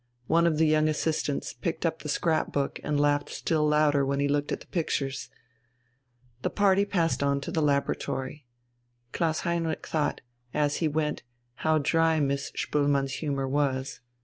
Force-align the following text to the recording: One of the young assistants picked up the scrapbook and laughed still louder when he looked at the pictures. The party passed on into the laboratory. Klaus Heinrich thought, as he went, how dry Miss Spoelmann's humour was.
One 0.25 0.47
of 0.47 0.57
the 0.57 0.65
young 0.65 0.87
assistants 0.89 1.53
picked 1.53 1.85
up 1.85 1.99
the 1.99 2.09
scrapbook 2.09 2.79
and 2.83 2.99
laughed 2.99 3.29
still 3.29 3.67
louder 3.67 4.03
when 4.03 4.19
he 4.19 4.27
looked 4.27 4.51
at 4.51 4.59
the 4.59 4.65
pictures. 4.65 5.29
The 6.41 6.49
party 6.49 6.85
passed 6.85 7.21
on 7.21 7.37
into 7.37 7.51
the 7.51 7.61
laboratory. 7.61 8.47
Klaus 9.11 9.41
Heinrich 9.41 9.85
thought, 9.85 10.21
as 10.55 10.77
he 10.77 10.87
went, 10.87 11.21
how 11.57 11.77
dry 11.77 12.19
Miss 12.19 12.51
Spoelmann's 12.55 13.13
humour 13.19 13.47
was. 13.47 13.99